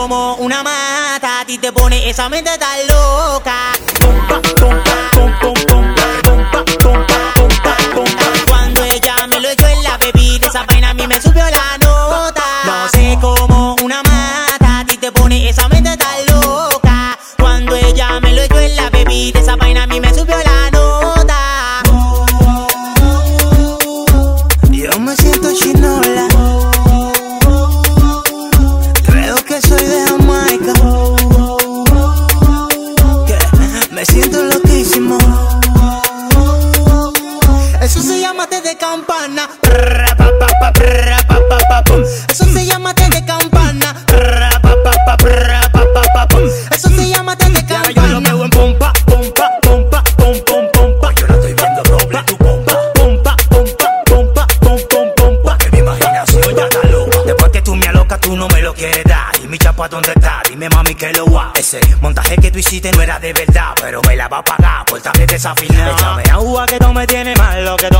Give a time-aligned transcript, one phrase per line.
[0.00, 3.79] como una mata, a ti te pone esa mente tan loca.
[38.80, 39.48] Campana.
[42.28, 43.94] Eso se llama té de campana.
[46.70, 47.92] Eso se llama té de campana.
[47.94, 51.12] Yo lo veo en pompa, pompa, pompa, pom, pom, pompa.
[51.14, 52.72] Yo la estoy viendo doble tu pompa.
[52.94, 55.58] Pompa, pompa, pompa, pom, pom, pompa.
[55.58, 57.18] Que mi imaginación ya está loca.
[57.26, 59.38] Después que tú me alocas, tú no me lo quieres dar.
[59.44, 60.42] Y mi chapa, ¿dónde está?
[60.48, 61.52] Dime, mami, que lo va.
[61.54, 64.86] Ese montaje que tú hiciste no era de verdad, pero me la va a pagar
[64.86, 65.92] por estar desafinado.
[65.92, 67.99] Échame agua que tú me tienes malo, que tú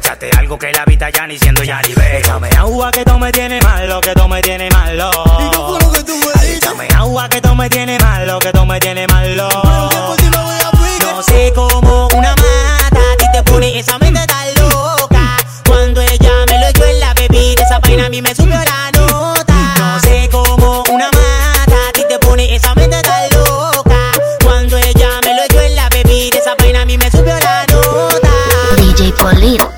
[0.00, 2.18] que me algo que la vida ya ni siendo ya ni veo.
[2.18, 5.10] Échame agua que tú me tienes malo, que tú me tienes malo.
[6.42, 9.48] Échame agua que tú me tienes malo, que tú me tienes malo.
[11.00, 15.36] No sé cómo una mata a ti te pone esa mente tan loca.
[15.66, 18.90] Cuando ella me lo echó en la bebida, esa vaina a mí me subió la
[18.92, 19.74] nota.
[19.78, 23.98] No sé cómo una mata a ti te pone esa mente tan loca.
[24.44, 27.66] Cuando ella me lo echó en la bebida, esa vaina a mí me subió la
[27.66, 28.28] nota.
[28.76, 29.77] DJ Polito.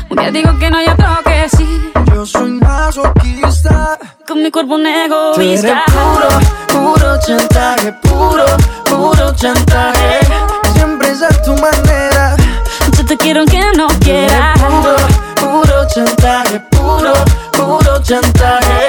[0.11, 1.91] Un día digo que no, y otro que sí.
[2.13, 3.97] Yo soy masoquista.
[4.27, 5.85] Con mi cuerpo un egoísta.
[5.87, 6.27] puro,
[6.67, 8.45] puro chantaje, puro,
[8.89, 10.19] puro chantaje.
[10.73, 12.35] Siempre es a tu manera.
[12.97, 14.59] Yo te quiero aunque no quieras.
[14.59, 14.95] Puro,
[15.35, 17.13] puro chantaje, puro,
[17.53, 18.87] puro chantaje.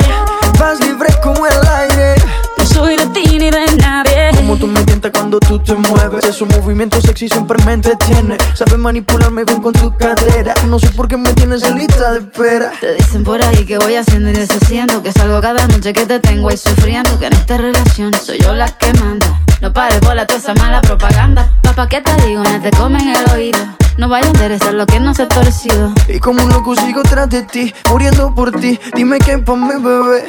[0.58, 2.16] Vas libre como el aire.
[2.58, 4.21] No soy de ti ni de nadie.
[4.52, 6.26] Como tú me tientas cuando tú te mueves.
[6.26, 8.36] Esos movimientos sexy siempre me entretiene.
[8.52, 10.52] Sabes manipularme bien con tu cadera.
[10.68, 12.70] No sé por qué me tienes en lista de espera.
[12.78, 16.20] Te dicen por ahí que voy haciendo y deshaciendo Que salgo cada noche que te
[16.20, 20.14] tengo ahí sufriendo Que en esta relación soy yo la que manda No pares por
[20.14, 22.42] la toda esa mala propaganda Papá, ¿qué te digo?
[22.42, 23.58] No te comen el oído
[23.96, 27.02] No vaya a interesar lo que no se ha torcido Y como un loco sigo
[27.02, 28.78] tras de ti, muriendo por ti.
[28.94, 30.26] Dime qué pa' mi bebé.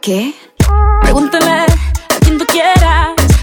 [0.00, 0.34] ¿Qué?
[1.02, 1.66] Pregúntale a
[2.22, 3.25] quien tú quieras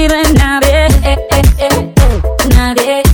[0.00, 0.86] ni de nadie.
[1.02, 2.22] Eh, eh, eh, eh.
[2.56, 3.09] Nadie.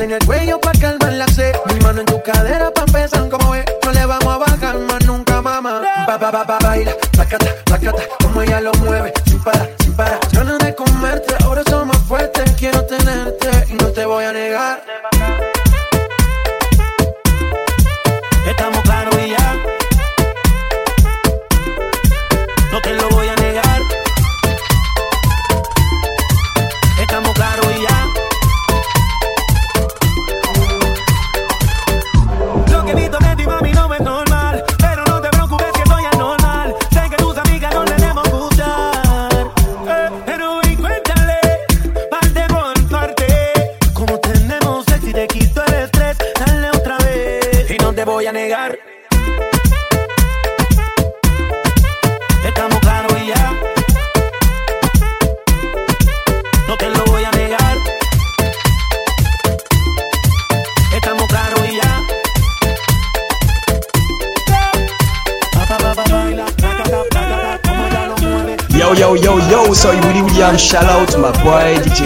[0.00, 0.47] En el cuello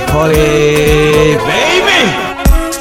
[0.01, 2.01] Cole, baby.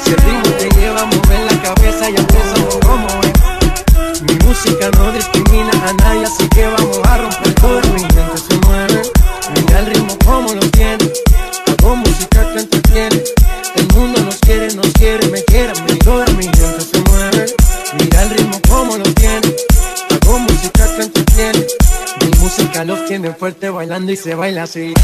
[0.02, 4.22] Si el ritmo te lleva a mover la cabeza y empezamos como es.
[4.22, 7.80] Mi música no discrimina a nadie, así que vamos a romper todo.
[7.92, 9.02] Mi gente se mueve,
[9.54, 11.12] mira el ritmo como lo tiene.
[11.66, 13.22] Hago música que entretiene.
[13.76, 17.46] El mundo nos quiere, nos quiere, me quiere, me toda mi gente se mueve.
[18.00, 19.54] Mira el ritmo como lo tiene.
[20.10, 21.66] Hago música que entretiene.
[22.22, 24.94] Mi música los tiene fuerte bailando y se baila así.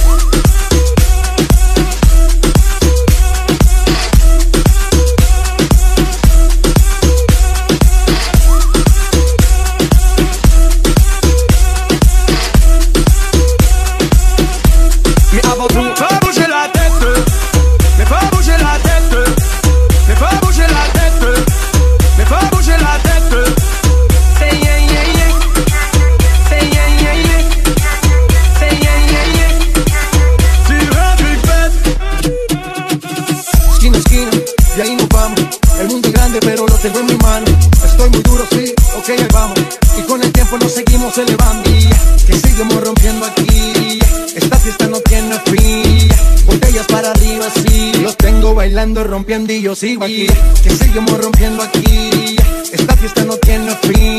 [49.29, 50.27] Rompiendo y yo sigo aquí.
[50.63, 52.37] Que seguimos rompiendo aquí.
[52.73, 54.18] Esta fiesta no tiene fin.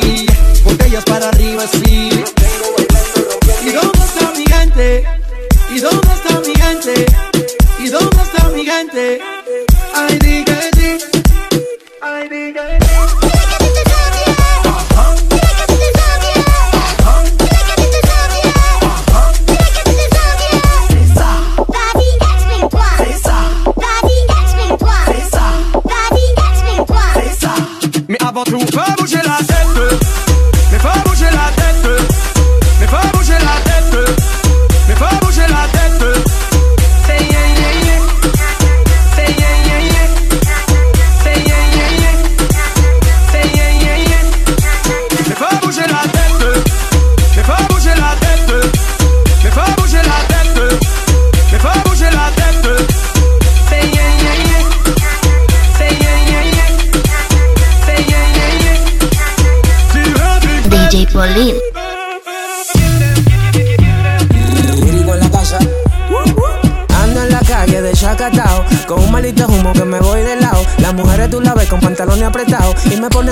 [28.30, 29.59] avant tout, va bouger la tête.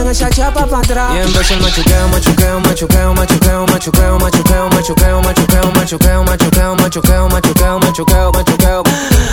[0.10, 1.16] Esa chapa para atrás.
[1.16, 7.80] Y empezó el machuqueo, machuqueo, machuqueo, machuqueo, machuqueo, machuqueo, machuqueo, machuqueo, machuqueo, machuqueo, machuqueo, machuqueo,
[7.80, 8.84] machuqueo, machuqueo.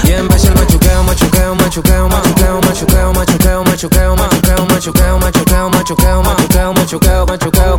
[0.05, 6.73] Y empezó el machuqueo, machuqueo, machuqueo, machuqueo, machuqueo, machuqueo, machuqueo, machuqueo, machuqueo, machuqueo, machuqueo, machuqueo,
[6.73, 7.79] machuqueo, machuqueo.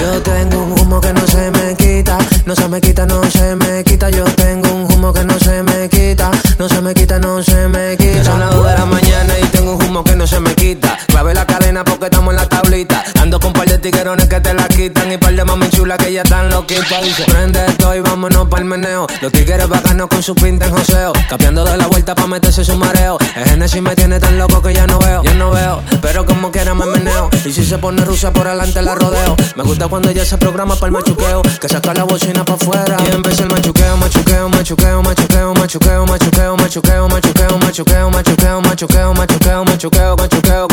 [0.00, 3.54] Yo tengo un humo que no se me quita, no se me quita, no se
[3.56, 4.10] me quita.
[4.10, 7.68] Yo tengo un humo que no se me quita, no se me quita, no se
[7.68, 8.24] me quita.
[8.24, 10.98] Son las dos de la mañana y tengo un humo que no se me quita.
[11.06, 13.04] Clave la cadena porque estamos en la tablita.
[13.20, 16.12] Ando con par de tiguerones que te la quitan y par de mami chula que
[16.12, 17.02] ya están loquitas.
[17.02, 19.06] Dice, prende esto y vámonos pa'l meneo.
[19.20, 21.12] Los tigres bacanos con su pinta en joseo.
[21.28, 23.18] Capeando de la vuelta pa' meterse su mareo.
[23.36, 25.82] El Genesis me tiene tan loco que ya no veo, ya no veo.
[26.00, 27.30] Pero como quiera me meneo.
[27.44, 29.36] Y si se pone rusa por adelante la rodeo.
[29.56, 31.42] Me gusta cuando ella se programa para el machuqueo.
[31.60, 32.96] Que saca la bocina pa' afuera.
[33.06, 39.64] Y empieza el machuqueo, machuqueo, machuqueo, machuqueo, machuqueo, machuqueo, machuqueo, machuqueo, machuqueo, machuqueo, machuqueo, machuqueo,
[39.64, 40.68] machuqueo, machuqueo.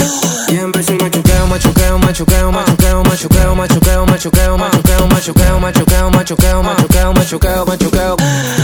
[0.49, 0.57] Y
[0.99, 8.17] machuqueo, machuqueo, machuqueo, machuqueo, machuqueo, machuqueo, machuqueo, machuqueo, machuqueo, machuqueo, machuqueo, machuqueo, machuqueo, machuqueo.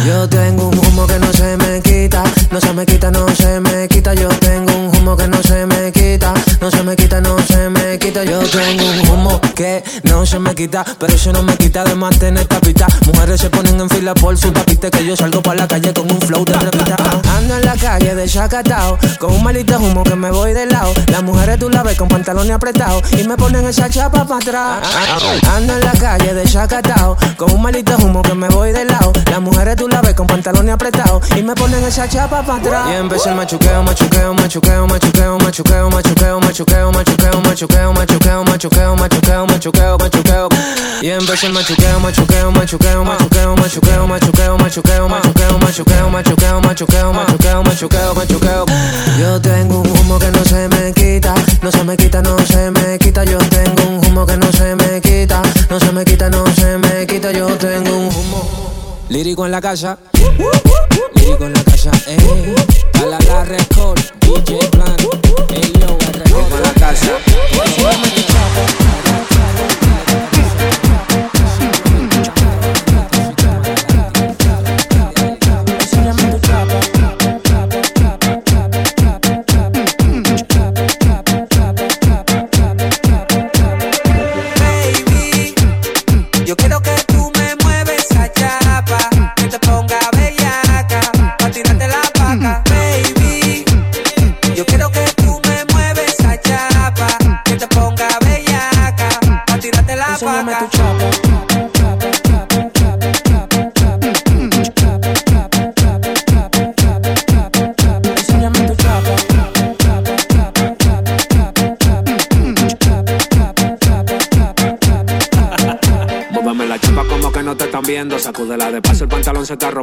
[0.05, 3.59] Yo tengo un humo que no se me quita, no se me quita, no se
[3.59, 4.13] me quita.
[4.13, 7.69] Yo tengo un humo que no se me quita, no se me quita, no se
[7.69, 8.23] me quita.
[8.23, 11.95] Yo tengo un humo que no se me quita, pero eso no me quita de
[11.95, 12.87] mantener tapita.
[13.05, 16.11] Mujeres se ponen en fila por su papita que yo salgo para la calle con
[16.11, 16.95] un flow de repita.
[17.37, 20.93] Ando en la calle de chacatao, con un malito humo que me voy de lado.
[21.07, 24.37] Las mujeres tú la ves con pantalones pantalones apretados y me ponen esa chapa para
[24.37, 25.43] atrás.
[25.55, 29.13] Ando en la calle de chacatao, con un malito humo que me voy de lado.
[29.29, 32.87] Las mujeres tú las con pantalones apretados y me ponen esa chapa para atrás.
[32.89, 39.45] Y empecé el machuqueo, machuqueo, machuqueo, machuqueo, machuqueo, machuqueo, machuqueo, machuqueo, machuqueo, machuqueo, machuqueo, machuqueo,
[39.45, 40.49] machuqueo, machuqueo.
[41.01, 47.63] Y empecé el machuqueo, machuqueo, machuqueo, machuqueo, machuqueo, machuqueo, machuqueo, machuqueo, machuqueo, machuqueo, machuqueo, machuqueo,
[47.63, 48.65] machuqueo, machuqueo.
[49.19, 52.71] Yo tengo un humo que no se me quita, no se me quita, no se
[52.71, 53.23] me quita.
[53.25, 56.77] Yo tengo un humo que no se me quita, no se me quita, no se
[56.77, 57.31] me quita.
[57.31, 58.74] Yo tengo un humo.
[59.09, 59.99] Lírico en la casa,
[61.13, 62.17] lírico en la casa, eh.
[62.95, 64.95] A la la record, DJ Plan,
[65.53, 65.97] el yo,
[66.55, 67.11] en la casa.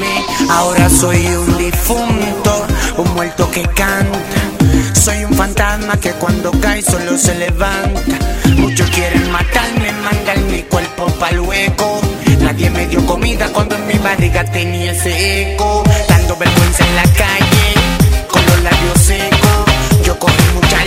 [0.00, 0.48] mí.
[0.50, 2.66] Ahora soy un difunto,
[2.96, 4.18] un muerto que canta.
[4.94, 8.18] Soy un fantasma que cuando cae solo se levanta.
[8.56, 12.00] Muchos quieren matarme, mandan mi cuerpo pa'l hueco.
[12.40, 15.84] Nadie me dio comida cuando en mi barriga tenía ese eco.
[16.08, 17.74] Dando vergüenza en la calle,
[18.28, 20.04] con los labios secos.
[20.04, 20.84] Yo cogí mucha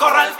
[0.00, 0.39] Pégate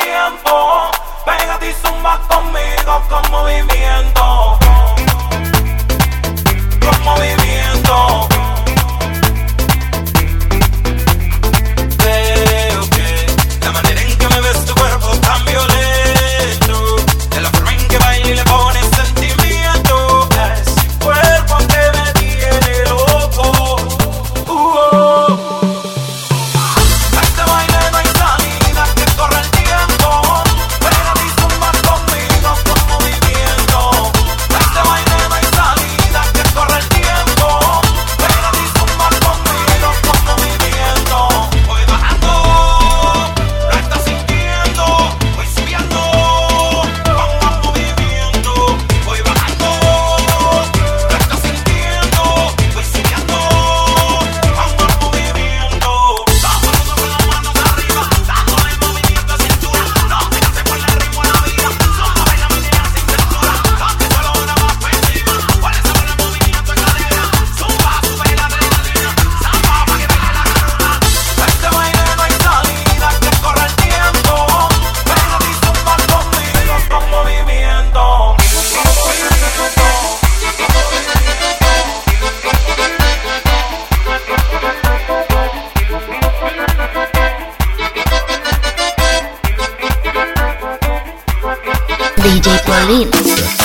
[92.31, 93.60] DJ Paulín.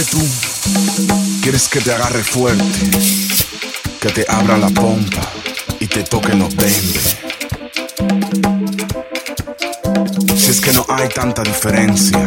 [0.00, 0.28] que tú
[1.42, 2.64] quieres que te agarre fuerte,
[4.00, 5.20] que te abra la pompa
[5.78, 7.18] y te toque los dentes.
[10.36, 12.18] Si es que no hay tanta diferencia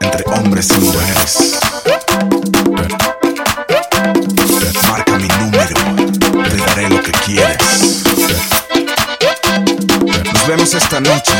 [0.00, 1.60] entre hombres y mujeres.
[4.88, 5.76] Marca mi número,
[6.50, 8.02] te daré lo que quieres.
[10.32, 11.34] Nos vemos esta noche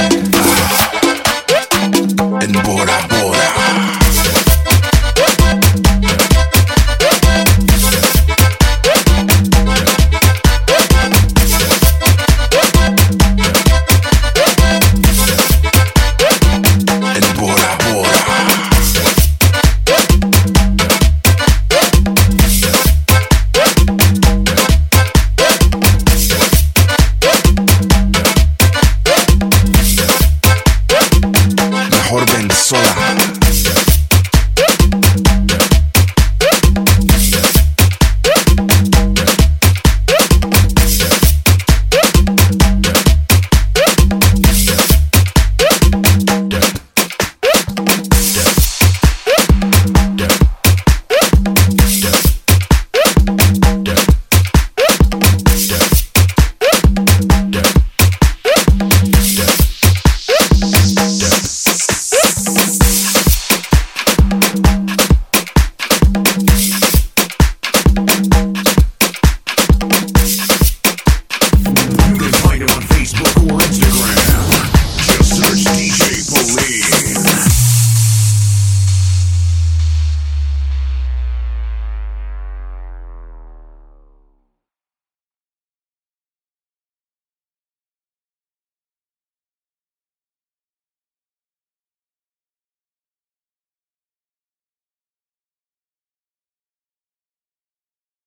[2.40, 3.33] en Bora Bora.